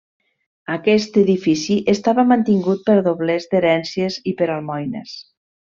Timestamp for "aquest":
0.75-1.19